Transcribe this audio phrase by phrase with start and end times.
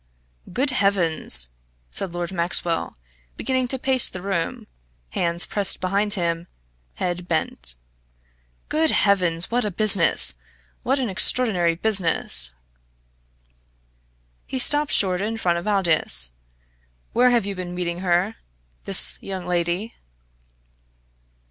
[0.51, 1.49] "Good heavens!"
[1.91, 2.97] said Lord Maxwell,
[3.37, 4.65] beginning to pace the room,
[5.11, 6.47] hands pressed behind him,
[6.95, 7.75] head bent.
[8.67, 9.51] "Good heavens!
[9.51, 10.33] what a business!
[10.81, 12.55] what an extraordinary business!"
[14.47, 16.31] He stopped short in front of Aldous.
[17.13, 18.37] "Where have you been meeting her
[18.85, 19.93] this young lady?"